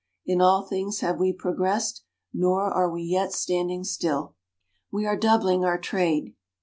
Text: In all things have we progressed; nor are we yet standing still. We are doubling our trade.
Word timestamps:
In 0.25 0.41
all 0.41 0.63
things 0.63 1.01
have 1.01 1.19
we 1.19 1.31
progressed; 1.31 2.01
nor 2.33 2.63
are 2.63 2.89
we 2.89 3.03
yet 3.03 3.31
standing 3.33 3.83
still. 3.83 4.33
We 4.91 5.05
are 5.05 5.15
doubling 5.15 5.63
our 5.63 5.77
trade. 5.77 6.33